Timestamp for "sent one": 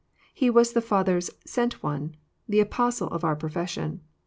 1.45-2.15